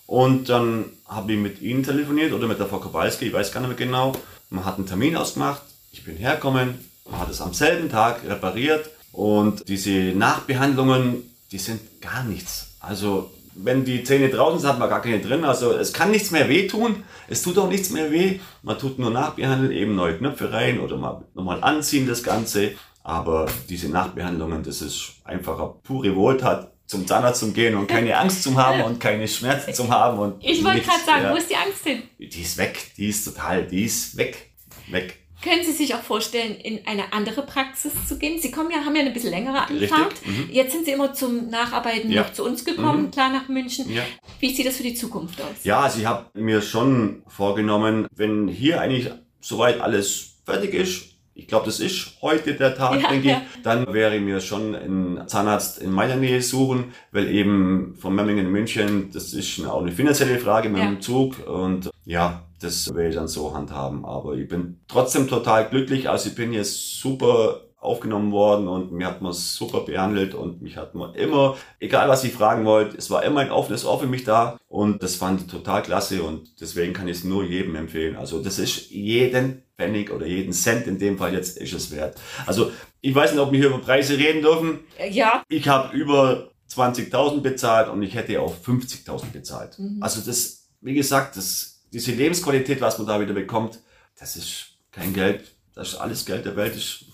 und 0.06 0.50
dann 0.50 0.86
habe 1.08 1.34
ich 1.34 1.40
mit 1.40 1.62
Ihnen 1.62 1.84
telefoniert 1.84 2.34
oder 2.34 2.48
mit 2.48 2.60
der 2.60 2.68
Frau 2.68 2.78
Kowalski, 2.78 3.28
ich 3.28 3.34
weiß 3.34 3.52
gar 3.52 3.62
nicht 3.62 3.70
mehr 3.70 3.88
genau. 3.88 4.14
Man 4.50 4.64
hat 4.66 4.78
einen 4.78 4.86
Termin 4.86 5.16
ausgemacht, 5.16 5.62
ich 5.92 6.04
bin 6.04 6.18
hergekommen, 6.18 6.68
man 7.10 7.20
hat 7.20 7.30
es 7.30 7.42
am 7.42 7.54
selben 7.54 7.90
Tag 7.90 8.22
repariert 8.28 8.90
und 9.12 9.68
diese 9.68 10.14
Nachbehandlungen, 10.26 11.24
die 11.52 11.58
sind 11.58 11.82
gar 12.02 12.24
nichts. 12.24 12.76
Also 12.80 13.32
wenn 13.56 13.84
die 13.86 14.04
Zähne 14.04 14.30
draußen 14.30 14.60
sind, 14.60 14.70
hat 14.70 14.80
man 14.80 14.90
gar 14.90 15.02
keine 15.02 15.20
drin. 15.20 15.44
Also 15.44 15.74
es 15.74 15.94
kann 15.94 16.12
nichts 16.12 16.32
mehr 16.32 16.48
wehtun. 16.48 17.04
Es 17.28 17.42
tut 17.42 17.58
auch 17.58 17.68
nichts 17.68 17.90
mehr 17.90 18.12
weh. 18.12 18.40
Man 18.64 18.78
tut 18.78 19.00
nur 19.00 19.12
nachbehandeln, 19.12 19.72
eben 19.72 19.96
neue 19.96 20.18
Knöpfe 20.18 20.52
rein 20.52 20.80
oder 20.80 20.98
mal 20.98 21.22
nochmal 21.34 21.64
anziehen 21.64 22.08
das 22.08 22.24
Ganze. 22.24 22.72
Aber 23.04 23.48
diese 23.70 23.90
Nachbehandlungen, 23.90 24.64
das 24.64 24.82
ist 24.82 25.14
einfach 25.24 25.58
eine 25.60 25.74
pure 25.84 26.16
Wohltat, 26.16 26.72
zum 26.86 27.08
Zahnarzt 27.08 27.40
zu 27.40 27.52
gehen 27.54 27.76
und 27.76 27.88
keine 27.88 28.18
Angst 28.18 28.44
zu 28.44 28.56
haben 28.56 28.82
und 28.84 29.00
keine 29.00 29.28
Schmerzen 29.28 29.74
zu 29.74 29.90
haben. 29.90 30.20
Und 30.20 30.44
Ich 30.44 30.64
wollte 30.64 30.82
gerade 30.82 31.04
sagen, 31.06 31.24
ja. 31.24 31.32
wo 31.32 31.38
ist 31.38 31.50
die 31.50 31.56
Angst 31.56 31.84
hin? 31.86 32.04
Die 32.20 32.42
ist 32.42 32.58
weg, 32.58 32.92
die 32.98 33.08
ist 33.08 33.24
total, 33.26 33.66
die 33.66 33.86
ist 33.86 34.18
weg, 34.18 34.52
weg. 34.90 35.18
Können 35.42 35.64
Sie 35.64 35.72
sich 35.72 35.96
auch 35.96 36.02
vorstellen, 36.04 36.54
in 36.56 36.86
eine 36.86 37.14
andere 37.14 37.42
Praxis 37.44 37.94
zu 38.08 38.20
gehen? 38.20 38.40
Sie 38.40 38.52
kommen 38.52 38.70
ja, 38.70 38.86
haben 38.86 38.94
ja 38.94 39.02
eine 39.02 39.10
bisschen 39.10 39.32
längere 39.32 39.62
Anfahrt. 39.68 40.14
mhm. 40.24 40.50
Jetzt 40.52 40.74
sind 40.74 40.86
Sie 40.86 40.92
immer 40.92 41.14
zum 41.14 41.50
Nacharbeiten 41.50 42.12
Ja. 42.12 42.22
noch 42.24 42.34
zu 42.34 42.44
uns 42.46 42.64
gekommen, 42.64 43.06
Mhm. 43.06 43.12
klar 43.12 43.32
nach 43.32 43.48
München. 43.48 43.92
Ja. 43.92 44.04
Wie 44.40 44.54
sieht 44.54 44.68
das 44.68 44.76
für 44.78 44.84
die 44.84 44.94
Zukunft 44.94 45.42
aus? 45.42 45.64
Ja, 45.64 45.80
also 45.80 45.98
ich 46.00 46.06
habe 46.06 46.26
mir 46.40 46.62
schon 46.62 47.24
vorgenommen, 47.28 48.06
wenn 48.16 48.48
hier 48.50 48.82
eigentlich 48.82 49.10
soweit 49.40 49.80
alles 49.82 50.34
fertig 50.46 50.74
ist, 50.76 51.11
ich 51.34 51.48
glaube, 51.48 51.66
das 51.66 51.80
ist 51.80 52.18
heute 52.22 52.54
der 52.56 52.76
Tag, 52.76 53.00
Ja, 53.02 53.10
denke 53.10 53.28
ja. 53.30 53.42
ich, 53.56 53.62
dann 53.64 53.92
wäre 53.94 54.16
ich 54.16 54.22
mir 54.22 54.42
schon 54.42 54.76
einen 54.76 55.28
Zahnarzt 55.28 55.80
in 55.80 55.92
meiner 55.92 56.16
Nähe 56.16 56.42
suchen, 56.42 56.94
weil 57.12 57.30
eben 57.30 57.96
von 57.98 58.14
Memmingen 58.16 58.46
in 58.48 58.52
München, 58.52 59.10
das 59.14 59.34
ist 59.34 59.66
auch 59.66 59.82
eine 59.82 59.92
finanzielle 59.92 60.40
Frage 60.40 60.70
mit 60.70 60.82
Ja. 60.82 60.88
dem 60.88 61.02
Zug 61.02 61.48
und 61.48 61.90
ja, 62.06 62.44
das 62.60 62.94
werde 62.94 63.10
ich 63.10 63.16
dann 63.16 63.28
so 63.28 63.54
handhaben. 63.54 64.06
Aber 64.06 64.36
ich 64.36 64.48
bin 64.48 64.80
trotzdem 64.88 65.28
total 65.28 65.70
glücklich, 65.70 66.10
also 66.10 66.30
ich 66.30 66.36
bin 66.36 66.54
jetzt 66.54 67.00
super 67.00 67.62
aufgenommen 67.82 68.32
worden 68.32 68.68
und 68.68 68.92
mir 68.92 69.08
hat 69.08 69.22
man 69.24 69.34
super 69.34 69.82
behandelt 69.82 70.36
und 70.36 70.62
mich 70.62 70.78
hat 70.78 70.94
man 70.94 71.16
immer, 71.16 71.58
egal 71.80 72.08
was 72.08 72.24
ich 72.24 72.32
fragen 72.32 72.64
wollte, 72.64 72.96
es 72.96 73.10
war 73.10 73.24
immer 73.24 73.42
ein 73.42 73.50
offenes 73.52 73.86
Ohr 73.86 74.00
für 74.00 74.06
mich 74.06 74.24
da 74.24 74.60
und 74.68 75.02
das 75.02 75.16
fand 75.16 75.42
ich 75.42 75.48
total 75.48 75.82
klasse 75.82 76.22
und 76.22 76.62
deswegen 76.62 76.94
kann 76.94 77.08
ich 77.08 77.18
es 77.18 77.24
nur 77.24 77.44
jedem 77.44 77.76
empfehlen. 77.76 78.16
Also 78.18 78.42
das 78.42 78.60
ist 78.60 78.92
jeden 78.92 79.64
Pfennig 79.78 80.12
oder 80.12 80.28
jeden 80.28 80.54
Cent 80.54 80.86
in 80.86 81.00
dem 81.00 81.18
Fall 81.18 81.34
jetzt 81.34 81.58
ist 81.58 81.74
es 81.74 81.90
wert. 81.90 82.20
Also 82.46 82.72
ich 83.02 83.16
weiß 83.16 83.32
nicht, 83.32 83.42
ob 83.42 83.52
wir 83.52 83.60
hier 83.60 83.70
über 83.70 83.80
Preise 83.80 84.16
reden 84.16 84.44
dürfen. 84.44 84.82
Äh, 85.00 85.10
Ja, 85.10 85.44
Ich 85.50 85.68
habe 85.68 85.98
über 85.98 86.52
20.000 86.72 87.42
bezahlt 87.42 87.90
und 87.90 88.04
ich 88.04 88.14
hätte 88.14 88.40
auch 88.42 88.54
50.000 88.64 89.32
bezahlt. 89.34 89.80
Mhm. 89.80 89.98
Also 90.04 90.22
das, 90.22 90.70
wie 90.82 90.94
gesagt, 90.94 91.36
das, 91.36 91.82
diese 91.92 92.12
Lebensqualität, 92.12 92.80
was 92.80 93.00
man 93.00 93.08
da 93.08 93.20
wieder 93.20 93.34
bekommt, 93.34 93.80
das 94.20 94.36
ist 94.36 94.78
kein 94.92 95.14
Geld, 95.14 95.56
das 95.74 95.90
ist 95.94 95.96
alles 95.96 96.26
Geld 96.28 96.46
der 96.46 96.56
Welt, 96.56 96.76
ist 96.76 97.06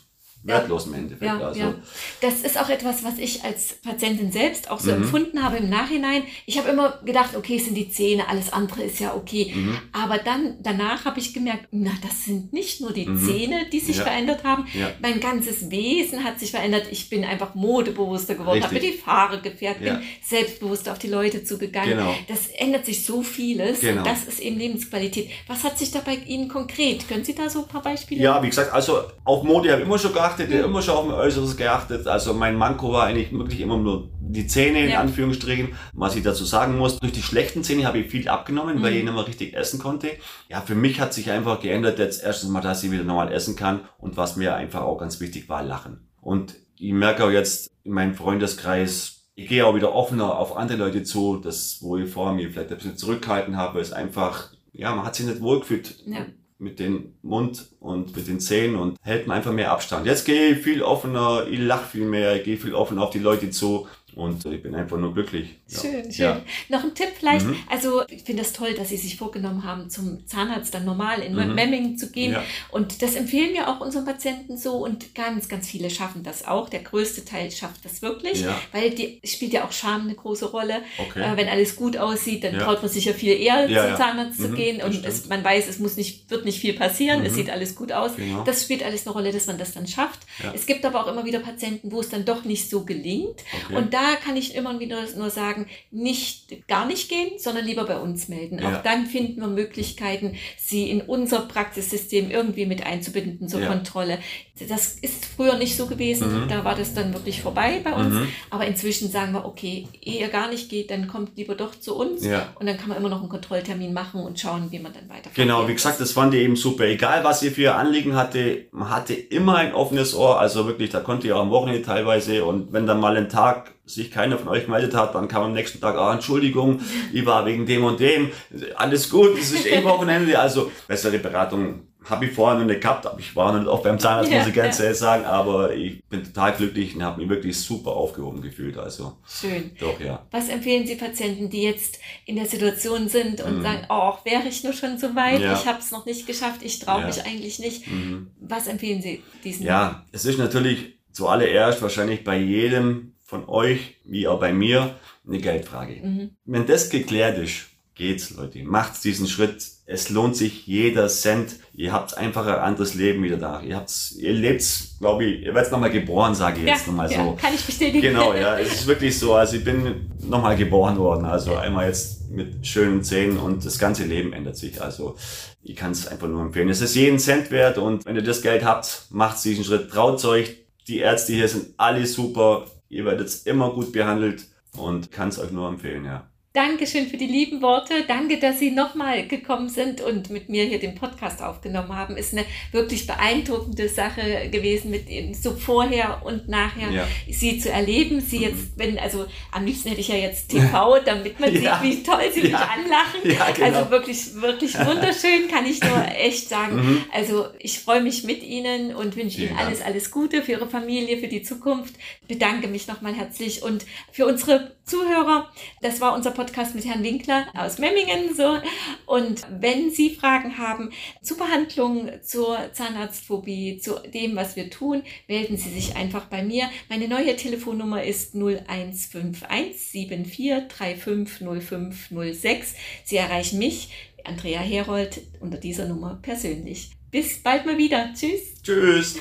wertlos 0.44 0.88
im 0.88 0.94
Endeffekt. 0.94 1.24
Ja, 1.24 1.40
also, 1.40 1.60
ja. 1.60 1.74
Das 2.22 2.36
ist 2.42 2.58
auch 2.60 2.70
etwas, 2.70 3.04
was 3.04 3.18
ich 3.18 3.44
als 3.44 3.74
Patientin 3.84 4.32
selbst 4.32 4.72
auch 4.72 4.80
so 4.80 4.92
Mhm. 4.92 5.04
empfunden 5.04 5.44
habe 5.44 5.58
im 5.58 5.70
Nachhinein. 5.70 6.24
Ich 6.46 6.58
habe 6.58 6.70
immer 6.70 7.00
gedacht, 7.04 7.36
okay, 7.36 7.58
es 7.58 7.66
sind 7.66 7.76
die 7.76 7.90
Zähne, 7.90 8.30
alles 8.30 8.54
andere 8.54 8.84
ist 8.84 9.00
ja 9.00 9.14
okay. 9.14 9.52
Mhm. 9.54 9.78
Aber 9.92 10.18
dann, 10.20 10.56
danach 10.62 11.04
habe 11.06 11.20
ich 11.20 11.34
gemerkt, 11.34 11.68
na, 11.72 11.92
das 12.02 12.26
sind 12.26 12.54
nicht 12.54 12.80
nur 12.80 12.94
die 12.94 13.06
Mhm. 13.08 13.18
Zähne, 13.26 13.66
die 13.72 13.80
sich 13.82 13.98
Ja. 13.98 14.04
verändert 14.04 14.44
haben. 14.46 14.66
Mein 15.02 15.20
ganzes 15.20 15.70
Wesen 15.70 16.24
hat 16.24 16.40
sich 16.40 16.52
verändert. 16.52 16.88
Ich 16.92 17.10
bin 17.10 17.26
einfach 17.26 17.54
modebewusster 17.56 18.36
geworden, 18.36 18.64
habe 18.64 18.74
mir 18.76 18.80
die 18.80 19.02
Haare 19.06 19.42
gefärbt, 19.42 19.82
bin 19.82 20.00
selbstbewusster 20.24 20.92
auf 20.94 21.00
die 21.00 21.08
Leute 21.10 21.44
zugegangen. 21.44 21.98
Genau. 21.98 22.16
Das 22.28 22.48
ändert 22.48 22.86
sich 22.86 23.04
so 23.06 23.22
vieles. 23.22 23.82
Genau. 23.82 23.98
Und 24.02 24.08
das 24.08 24.24
ist 24.24 24.40
eben 24.40 24.58
Lebensqualität. 24.58 25.30
Was 25.48 25.64
hat 25.64 25.78
sich 25.78 25.92
da 25.92 26.00
bei 26.00 26.16
Ihnen 26.16 26.48
konkret? 26.48 27.08
Können 27.08 27.24
Sie 27.26 27.36
da 27.36 27.50
so 27.50 27.64
ein 27.64 27.68
paar 27.68 27.82
Beispiele? 27.82 28.22
Ja, 28.22 28.42
wie 28.42 28.48
gesagt, 28.50 28.72
also 28.74 29.02
auf 29.26 29.44
Mode 29.44 29.72
habe 29.72 29.82
ich 29.82 29.88
immer 29.88 30.00
schon 30.00 30.14
geachtet, 30.28 30.50
Mhm. 30.50 30.66
immer 30.66 30.82
schon 30.82 30.96
auf 30.96 31.06
mein 31.06 31.16
Äußeres 31.16 31.58
geachtet. 31.58 32.08
Also 32.08 32.34
mein 32.34 32.56
Manko 32.56 32.92
war 32.92 33.06
eigentlich 33.06 33.32
wirklich 33.32 33.62
immer 33.62 33.78
nur 33.78 34.10
die 34.20 34.46
Zähne, 34.48 34.84
in 34.84 34.90
Ja. 34.92 35.00
Anführungsstrichen. 35.00 35.70
Was 35.94 36.16
ich 36.16 36.24
dazu 36.24 36.44
sagen 36.44 36.78
muss, 36.78 37.00
durch 37.00 37.14
die 37.14 37.22
schlechten 37.24 37.64
Zähne 37.64 37.86
habe 37.86 38.00
ich 38.00 38.12
viel 38.12 38.28
abgenommen, 38.28 38.82
weil 38.82 38.92
Mhm. 38.92 38.98
ich 38.98 39.04
nicht 39.06 39.14
mehr 39.14 39.28
richtig 39.28 39.54
essen 39.56 39.80
konnte. 39.80 40.10
Ja, 40.50 40.62
für 40.62 40.76
mich 40.76 41.00
hat 41.00 41.14
sich 41.14 41.32
einfach 41.32 41.60
geändert 41.62 42.00
jetzt 42.00 42.24
erstens 42.24 42.50
mal, 42.50 42.62
dass 42.62 42.84
ich 42.84 42.92
wieder 42.92 43.04
normal 43.04 43.32
essen 43.32 43.56
kann 43.56 43.82
und 43.98 44.18
was 44.18 44.36
mir 44.36 44.56
einfach 44.56 44.82
auch 44.82 44.98
ganz 44.98 45.20
wichtig 45.20 45.48
war, 45.50 45.64
lachen. 45.64 46.08
Und 46.22 46.56
ich 46.78 46.92
merke 46.94 47.24
auch 47.24 47.32
jetzt 47.32 47.72
in 47.84 47.94
meinem 47.94 48.14
Freundeskreis, 48.16 49.14
ich 49.36 49.48
gehe 49.50 49.66
auch 49.66 49.76
wieder 49.76 49.94
offener 49.94 50.38
auf 50.38 50.58
andere 50.58 50.78
Leute 50.80 51.04
zu, 51.04 51.38
das, 51.38 51.78
wo 51.82 51.98
ich 51.98 52.10
vorher 52.10 52.34
mich 52.36 52.48
vielleicht 52.52 52.72
ein 52.72 52.78
bisschen 52.78 52.98
zurückgehalten 52.98 53.56
habe, 53.56 53.76
weil 53.76 53.82
es 53.82 53.94
einfach 53.94 54.52
ja, 54.74 54.94
man 54.94 55.06
hat 55.06 55.16
sich 55.16 55.26
nicht 55.26 55.42
wohlgefühlt. 55.42 55.96
Ja 56.06 56.20
mit 56.60 56.80
dem 56.80 57.14
Mund 57.22 57.68
und 57.80 58.16
mit 58.16 58.28
den 58.28 58.40
Zähnen 58.40 58.76
und 58.76 58.98
hält 59.02 59.28
man 59.28 59.38
einfach 59.38 59.52
mehr 59.52 59.72
Abstand. 59.72 60.06
Jetzt 60.06 60.26
gehe 60.26 60.50
ich 60.50 60.60
viel 60.60 60.82
offener, 60.82 61.46
ich 61.50 61.60
lache 61.60 61.88
viel 61.88 62.06
mehr, 62.06 62.36
ich 62.36 62.44
gehe 62.44 62.58
viel 62.58 62.74
offener 62.74 63.04
auf 63.04 63.12
die 63.12 63.20
Leute 63.20 63.50
zu 63.52 63.88
und 64.18 64.46
ich 64.46 64.64
bin 64.64 64.74
einfach 64.74 64.98
nur 64.98 65.14
glücklich. 65.14 65.56
Schön, 65.70 66.06
ja. 66.06 66.12
schön. 66.12 66.26
Ja. 66.26 66.42
Noch 66.70 66.84
ein 66.84 66.96
Tipp 66.96 67.10
vielleicht. 67.18 67.46
Mhm. 67.46 67.56
Also 67.70 68.02
ich 68.10 68.24
finde 68.24 68.42
das 68.42 68.54
toll, 68.54 68.74
dass 68.74 68.90
Sie 68.90 68.98
sich 68.98 69.16
vorgenommen 69.18 69.64
haben, 69.64 69.90
zum 69.90 70.26
Zahnarzt 70.26 70.74
dann 70.74 70.86
normal 70.86 71.20
in 71.20 71.36
mhm. 71.36 71.54
Memmingen 71.54 71.98
zu 71.98 72.12
gehen. 72.12 72.34
Ja. 72.34 72.44
Und 72.72 73.02
das 73.02 73.16
empfehlen 73.16 73.54
wir 73.54 73.70
auch 73.70 73.80
unseren 73.80 74.06
Patienten 74.06 74.58
so. 74.58 74.74
Und 74.78 75.14
ganz, 75.14 75.48
ganz 75.48 75.68
viele 75.68 75.90
schaffen 75.90 76.24
das 76.24 76.48
auch. 76.48 76.70
Der 76.70 76.82
größte 76.82 77.26
Teil 77.26 77.52
schafft 77.52 77.86
das 77.86 78.02
wirklich, 78.02 78.44
weil 78.72 78.92
die 78.92 79.22
spielt 79.24 79.54
ja 79.54 79.66
auch 79.66 79.72
Scham 79.72 80.02
eine 80.02 80.16
große 80.16 80.50
Rolle. 80.50 80.82
Okay. 80.98 81.22
Äh, 81.22 81.38
wenn 81.38 81.48
alles 81.48 81.76
gut 81.76 81.98
aussieht, 81.98 82.44
dann 82.44 82.58
traut 82.58 82.82
man 82.82 82.90
sich 82.90 83.06
ja 83.06 83.14
viel 83.14 83.34
eher 83.34 83.68
zum 83.68 83.98
Zahnarzt 83.98 84.40
mhm. 84.40 84.44
zu 84.44 84.52
gehen. 84.54 84.82
Und 84.82 85.06
es, 85.06 85.30
man 85.30 85.44
weiß, 85.44 85.68
es 85.68 85.78
muss 85.78 85.96
nicht, 85.96 86.30
wird 86.32 86.46
nicht 86.46 86.60
viel 86.60 86.74
passieren. 86.74 87.24
Es 87.24 87.34
mhm. 87.34 87.36
sieht 87.36 87.50
alles 87.52 87.76
gut 87.76 87.92
aus. 87.92 88.16
Genau. 88.16 88.44
Das 88.44 88.64
spielt 88.64 88.84
alles 88.84 89.06
eine 89.06 89.14
Rolle, 89.14 89.32
dass 89.32 89.46
man 89.46 89.58
das 89.58 89.74
dann 89.74 89.86
schafft. 89.88 90.22
Es 90.56 90.66
gibt 90.66 90.86
aber 90.86 91.04
auch 91.04 91.08
immer 91.08 91.26
wieder 91.26 91.40
Patienten, 91.40 91.92
wo 91.92 92.00
es 92.00 92.10
dann 92.10 92.26
doch 92.26 92.46
nicht 92.46 92.70
so 92.70 92.84
gelingt. 92.84 93.44
Okay. 93.66 93.76
Und 93.76 93.94
da 93.94 94.07
kann 94.16 94.38
ich 94.38 94.56
immer 94.56 94.80
wieder 94.80 95.04
nur 95.16 95.30
sagen, 95.30 95.68
nicht 95.92 96.68
gar 96.68 96.86
nicht 96.86 97.10
gehen, 97.10 97.38
sondern 97.38 97.66
lieber 97.66 97.86
bei 97.86 98.00
uns 98.00 98.28
melden. 98.28 98.60
Ja. 98.60 98.70
Auch 98.70 98.84
dann 98.84 99.06
finden 99.06 99.42
wir 99.42 99.48
Möglichkeiten, 99.48 100.36
sie 100.58 100.90
in 100.90 101.02
unser 101.02 101.42
Praxissystem 101.42 102.30
irgendwie 102.32 102.66
mit 102.66 102.86
einzubinden 102.86 103.48
zur 103.48 103.62
ja. 103.62 103.68
Kontrolle. 103.68 104.20
Das 104.68 104.94
ist 104.94 105.26
früher 105.26 105.58
nicht 105.58 105.76
so 105.78 105.86
gewesen. 105.86 106.46
Mhm. 106.46 106.48
Da 106.50 106.66
war 106.66 106.76
das 106.76 106.94
dann 106.94 107.14
wirklich 107.14 107.42
vorbei 107.42 107.82
bei 107.84 107.94
uns. 107.94 108.14
Mhm. 108.14 108.28
Aber 108.50 108.66
inzwischen 108.66 109.10
sagen 109.12 109.34
wir, 109.34 109.46
okay, 109.46 109.88
ehe 110.02 110.20
ihr 110.20 110.30
gar 110.30 110.50
nicht 110.50 110.70
geht, 110.70 110.92
dann 110.92 111.08
kommt 111.08 111.38
lieber 111.38 111.56
doch 111.56 111.76
zu 111.76 111.96
uns. 111.96 112.26
Ja. 112.26 112.54
Und 112.60 112.68
dann 112.68 112.78
kann 112.78 112.90
man 112.90 112.98
immer 112.98 113.10
noch 113.10 113.20
einen 113.20 113.30
Kontrolltermin 113.30 113.94
machen 113.94 114.22
und 114.22 114.40
schauen, 114.40 114.72
wie 114.72 114.80
man 114.80 114.94
dann 114.94 115.10
weiter 115.10 115.30
Genau, 115.34 115.68
wie 115.68 115.74
gesagt, 115.74 116.00
das 116.00 116.12
fand 116.12 116.34
ich 116.34 116.42
eben 116.42 116.56
super. 116.56 116.86
Egal, 116.86 117.24
was 117.24 117.44
ihr 117.44 117.52
für 117.52 117.76
Anliegen 117.76 118.16
hatte, 118.16 118.66
man 118.72 118.90
hatte 118.90 119.14
immer 119.14 119.58
ein 119.58 119.74
offenes 119.74 120.16
Ohr. 120.16 120.40
Also 120.40 120.66
wirklich, 120.66 120.90
da 120.90 121.00
konnte 121.00 121.28
ihr 121.28 121.38
auch 121.38 121.42
am 121.42 121.52
Wochenende 121.52 121.82
teilweise 121.82 122.46
und 122.46 122.74
wenn 122.74 122.86
dann 122.86 123.00
mal 123.00 123.16
ein 123.16 123.30
Tag 123.30 123.77
sich 123.88 124.12
keiner 124.12 124.38
von 124.38 124.50
euch 124.50 124.66
gemeldet 124.66 124.94
hat, 124.94 125.16
dann 125.16 125.28
kam 125.28 125.44
am 125.44 125.54
nächsten 125.54 125.80
Tag, 125.80 125.96
ah, 125.96 126.14
Entschuldigung, 126.14 126.82
ich 127.14 127.26
war 127.26 127.46
wegen 127.46 127.66
dem 127.66 127.84
und 127.84 128.00
dem. 128.00 128.32
Alles 128.76 129.10
gut, 129.10 129.38
es 129.40 129.52
ist 129.52 129.66
eh 129.66 129.84
Wochenende. 129.84 130.38
Also 130.40 130.72
bessere 130.88 131.18
Beratung 131.18 131.88
habe 132.10 132.26
ich 132.26 132.32
vorher 132.32 132.60
noch 132.60 132.66
nicht 132.66 132.82
gehabt, 132.82 133.06
aber 133.06 133.20
ich 133.20 133.36
war 133.36 133.52
noch 133.52 133.60
nicht 133.60 133.68
oft 133.68 133.84
beim 133.84 134.00
Zahnarzt, 134.00 134.32
muss 134.32 134.48
ich 134.48 134.54
ganz 134.54 134.80
ehrlich 134.80 134.98
sagen, 134.98 135.26
aber 135.26 135.74
ich 135.74 136.04
bin 136.06 136.24
total 136.24 136.54
glücklich 136.54 136.96
und 136.96 137.04
habe 137.04 137.22
mich 137.22 137.30
wirklich 137.30 137.60
super 137.60 137.92
aufgehoben 137.92 138.42
gefühlt. 138.42 138.78
Also 138.78 139.18
schön. 139.28 139.72
Doch 139.80 140.00
ja. 140.00 140.26
Was 140.32 140.50
empfehlen 140.50 140.88
Sie 140.88 140.96
Patienten, 140.96 141.50
die 141.50 141.64
jetzt 141.64 142.00
in 142.26 142.36
der 142.36 142.46
Situation 142.46 143.10
sind 143.10 143.42
und 143.42 143.60
mhm. 143.60 143.64
sagen, 143.64 143.86
oh, 143.90 144.14
wäre 144.24 144.48
ich 144.48 144.64
nur 144.64 144.74
schon 144.74 144.98
so 144.98 145.16
weit, 145.16 145.42
ja. 145.42 145.54
ich 145.54 145.66
habe 145.66 145.80
es 145.80 145.92
noch 145.92 146.06
nicht 146.06 146.28
geschafft, 146.28 146.62
ich 146.62 146.80
traue 146.80 147.02
ja. 147.02 147.08
mich 147.08 147.26
eigentlich 147.26 147.60
nicht. 147.60 147.88
Mhm. 147.88 148.28
Was 148.40 148.68
empfehlen 148.68 149.02
Sie 149.02 149.22
diesen? 149.44 149.66
Ja, 149.66 150.06
es 150.12 150.26
ist 150.26 150.38
natürlich 150.38 150.98
zuallererst 151.12 151.82
wahrscheinlich 151.82 152.24
bei 152.24 152.38
jedem 152.38 153.14
von 153.28 153.48
euch, 153.50 153.98
wie 154.06 154.28
auch 154.28 154.40
bei 154.40 154.54
mir, 154.54 154.96
eine 155.28 155.38
Geldfrage. 155.38 155.96
Mhm. 156.02 156.32
Wenn 156.46 156.66
das 156.66 156.90
geklärt 156.90 157.38
ist, 157.38 157.68
geht's, 157.94 158.30
Leute. 158.32 158.64
Macht 158.64 159.04
diesen 159.04 159.28
Schritt. 159.28 159.66
Es 159.86 160.10
lohnt 160.10 160.38
sich 160.38 160.66
jeder 160.66 161.10
Cent. 161.10 161.58
Ihr 161.74 161.92
habt 161.92 162.18
einfach 162.18 162.46
ein 162.46 162.60
anderes 162.60 162.94
Leben 162.94 163.24
wieder 163.24 163.36
da. 163.36 163.62
Ihr 163.62 163.76
habt's, 163.76 164.16
ihr 164.18 164.32
lebt's, 164.32 164.96
glaube 165.00 165.26
ich, 165.26 165.44
ihr 165.44 165.54
werdet 165.54 165.72
nochmal 165.72 165.90
geboren, 165.92 166.36
sage 166.36 166.60
ich 166.62 166.68
ja, 166.68 166.76
jetzt 166.76 166.88
nochmal 166.88 167.10
so. 167.10 167.16
Ja, 167.16 167.34
kann 167.34 167.54
ich 167.54 167.66
bestätigen. 167.66 168.02
Genau, 168.02 168.34
ja. 168.34 168.58
Es 168.60 168.74
ist 168.74 168.88
wirklich 168.88 169.18
so. 169.20 169.34
Also 169.34 169.58
ich 169.58 169.64
bin 169.64 170.10
nochmal 170.22 170.56
geboren 170.56 170.98
worden. 170.98 171.26
Also 171.26 171.56
einmal 171.56 171.88
jetzt 171.88 172.30
mit 172.30 172.66
schönen 172.66 173.04
Zähnen 173.04 173.38
und 173.38 173.66
das 173.66 173.78
ganze 173.78 174.06
Leben 174.06 174.32
ändert 174.32 174.56
sich. 174.56 174.82
Also 174.82 175.18
ich 175.64 175.76
kann 175.76 175.92
es 175.92 176.08
einfach 176.08 176.30
nur 176.30 176.42
empfehlen. 176.42 176.70
Es 176.70 176.80
ist 176.80 176.96
jeden 176.96 177.20
Cent 177.20 177.52
wert 177.52 177.78
und 177.78 178.06
wenn 178.06 178.16
ihr 178.16 178.24
das 178.24 178.42
Geld 178.42 178.64
habt, 178.64 179.08
macht 179.10 179.44
diesen 179.44 179.66
Schritt. 179.66 179.92
Traut 179.92 180.24
euch. 180.24 180.64
Die 180.88 181.00
Ärzte 181.00 181.34
hier 181.34 181.50
sind 181.50 181.74
alle 181.76 182.06
super 182.06 182.66
Ihr 182.90 183.06
werdet 183.06 183.46
immer 183.46 183.72
gut 183.72 183.92
behandelt 183.92 184.48
und 184.78 185.12
kann 185.12 185.30
es 185.30 185.40
euch 185.40 185.52
nur 185.52 185.68
empfehlen, 185.68 186.06
ja. 186.06 186.30
Dankeschön 186.58 187.06
für 187.06 187.18
die 187.18 187.28
lieben 187.28 187.62
Worte. 187.62 187.94
Danke, 188.08 188.40
dass 188.40 188.58
Sie 188.58 188.72
nochmal 188.72 189.28
gekommen 189.28 189.70
sind 189.70 190.02
und 190.02 190.32
mit 190.32 190.50
mir 190.50 190.64
hier 190.64 190.80
den 190.80 190.96
Podcast 190.96 191.40
aufgenommen 191.40 191.96
haben. 191.96 192.18
Ist 192.18 192.34
eine 192.34 192.46
wirklich 192.72 193.06
beeindruckende 193.06 193.88
Sache 193.88 194.50
gewesen, 194.50 194.90
mit 194.90 195.08
Ihnen 195.08 195.36
so 195.36 195.52
vorher 195.52 196.24
und 196.26 196.50
nachher 196.50 196.90
ja. 196.90 197.08
Sie 197.30 197.60
zu 197.60 197.72
erleben. 197.72 198.22
Sie 198.22 198.38
jetzt, 198.38 198.56
mhm. 198.56 198.72
wenn, 198.78 198.98
also 198.98 199.28
am 199.52 199.66
liebsten 199.66 199.90
hätte 199.90 200.02
ich 200.02 200.08
ja 200.08 200.16
jetzt 200.16 200.50
TV, 200.50 200.98
damit 201.06 201.40
man 201.40 201.54
ja. 201.54 201.80
sieht, 201.80 201.92
wie 201.92 202.02
toll 202.02 202.24
Sie 202.34 202.42
mich 202.42 202.56
anlachen. 202.56 203.22
Genau. 203.22 203.64
Also 203.64 203.92
wirklich, 203.92 204.34
wirklich 204.42 204.80
wunderschön, 204.80 205.48
kann 205.52 205.64
ich 205.64 205.80
nur 205.84 206.06
echt 206.18 206.50
sagen. 206.50 206.76
Mhm. 206.78 207.04
Also 207.14 207.46
ich 207.60 207.78
freue 207.78 208.02
mich 208.02 208.24
mit 208.24 208.42
Ihnen 208.42 208.96
und 208.96 209.16
wünsche 209.16 209.42
Ihnen 209.42 209.56
alles, 209.56 209.84
alles 209.84 210.10
Gute 210.10 210.42
für 210.42 210.54
Ihre 210.54 210.68
Familie, 210.68 211.20
für 211.20 211.28
die 211.28 211.44
Zukunft. 211.44 211.94
Bedanke 212.28 212.68
mich 212.68 212.88
nochmal 212.88 213.14
herzlich 213.14 213.62
und 213.62 213.86
für 214.12 214.26
unsere 214.26 214.72
Zuhörer. 214.86 215.52
Das 215.82 216.02
war 216.02 216.16
unser 216.16 216.32
Podcast 216.32 216.47
mit 216.74 216.86
Herrn 216.86 217.04
Winkler 217.04 217.48
aus 217.54 217.78
Memmingen. 217.78 218.36
So. 218.36 218.60
Und 219.06 219.42
wenn 219.60 219.92
Sie 219.92 220.12
Fragen 220.12 220.58
haben 220.58 220.92
zur 221.22 221.38
Behandlung, 221.38 222.10
zur 222.24 222.58
Zahnarztphobie, 222.74 223.80
zu 223.80 223.96
dem, 224.14 224.36
was 224.36 224.56
wir 224.56 224.70
tun, 224.70 225.04
melden 225.28 225.58
Sie 225.58 225.70
sich 225.70 225.96
einfach 225.96 226.26
bei 226.26 226.44
mir. 226.44 226.70
Meine 226.90 227.08
neue 227.08 227.36
Telefonnummer 227.36 228.04
ist 228.04 228.36
0151 228.36 230.08
74 230.28 231.28
0506. 231.28 232.76
Sie 233.04 233.18
erreichen 233.18 233.60
mich, 233.60 233.90
Andrea 234.24 234.60
Herold, 234.60 235.22
unter 235.40 235.58
dieser 235.58 235.88
Nummer 235.88 236.20
persönlich. 236.22 236.92
Bis 237.12 237.42
bald 237.42 237.66
mal 237.66 237.78
wieder. 237.78 238.14
Tschüss. 238.14 238.62
Tschüss. 238.62 239.16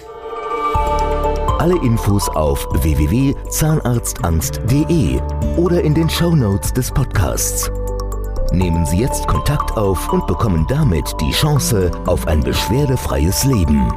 Alle 1.58 1.76
Infos 1.82 2.28
auf 2.28 2.68
www.zahnarztangst.de 2.82 5.20
oder 5.56 5.82
in 5.82 5.94
den 5.94 6.08
Show 6.08 6.36
Notes 6.36 6.72
des 6.72 6.92
Podcasts. 6.92 7.68
Nehmen 8.52 8.86
Sie 8.86 8.98
jetzt 8.98 9.26
Kontakt 9.26 9.76
auf 9.76 10.12
und 10.12 10.24
bekommen 10.26 10.66
damit 10.68 11.16
die 11.20 11.32
Chance 11.32 11.90
auf 12.06 12.28
ein 12.28 12.40
beschwerdefreies 12.40 13.44
Leben. 13.44 13.92